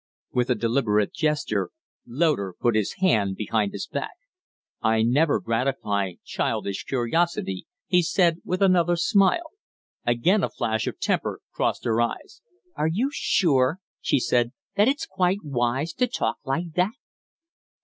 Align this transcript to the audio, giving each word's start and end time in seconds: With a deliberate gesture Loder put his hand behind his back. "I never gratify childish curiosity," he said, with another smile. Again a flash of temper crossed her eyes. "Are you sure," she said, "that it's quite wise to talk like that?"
With 0.33 0.49
a 0.49 0.55
deliberate 0.55 1.13
gesture 1.13 1.69
Loder 2.07 2.55
put 2.59 2.73
his 2.75 2.93
hand 3.01 3.35
behind 3.35 3.71
his 3.71 3.85
back. 3.85 4.15
"I 4.81 5.03
never 5.03 5.39
gratify 5.39 6.13
childish 6.23 6.85
curiosity," 6.85 7.67
he 7.85 8.01
said, 8.01 8.39
with 8.43 8.63
another 8.63 8.95
smile. 8.95 9.51
Again 10.03 10.43
a 10.43 10.49
flash 10.49 10.87
of 10.87 10.99
temper 10.99 11.41
crossed 11.53 11.85
her 11.85 12.01
eyes. 12.01 12.41
"Are 12.75 12.89
you 12.91 13.11
sure," 13.13 13.77
she 13.99 14.19
said, 14.19 14.53
"that 14.75 14.87
it's 14.87 15.05
quite 15.05 15.43
wise 15.43 15.93
to 15.93 16.07
talk 16.07 16.37
like 16.45 16.73
that?" 16.73 16.93